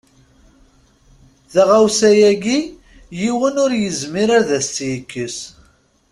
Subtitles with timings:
[1.53, 2.59] Taɣawsa-ayi
[3.19, 5.37] yiwen ur yezmir ad as-tt-yekkes.